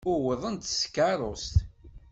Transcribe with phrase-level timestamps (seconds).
[0.11, 1.55] Uwḍen-d s tkeṛṛust.